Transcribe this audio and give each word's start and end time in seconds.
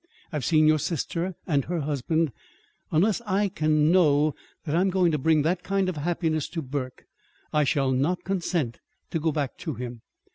I've 0.31 0.43
seen 0.43 0.65
your 0.65 0.79
sister 0.79 1.35
and 1.45 1.65
her 1.65 1.81
husband. 1.81 2.31
Unless 2.91 3.21
I 3.21 3.49
can 3.49 3.91
know 3.91 4.33
that 4.65 4.73
I'm 4.75 4.89
going 4.89 5.11
to 5.11 5.19
bring 5.19 5.43
that 5.43 5.61
kind 5.61 5.87
of 5.87 5.97
happiness 5.97 6.49
to 6.57 6.63
Burke, 6.63 7.05
I 7.53 7.65
shall 7.65 7.91
not 7.91 8.23
consent 8.23 8.79
to 9.11 9.19
go 9.19 9.31
back 9.31 9.59
to 9.59 9.75
him. 9.75 10.01